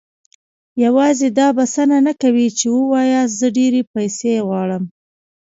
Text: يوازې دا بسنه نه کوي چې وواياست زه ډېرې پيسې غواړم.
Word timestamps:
يوازې 0.83 1.27
دا 1.39 1.47
بسنه 1.57 1.97
نه 2.07 2.13
کوي 2.21 2.47
چې 2.57 2.65
وواياست 2.71 3.33
زه 3.41 3.47
ډېرې 3.57 3.81
پيسې 3.93 4.31
غواړم. 4.47 4.83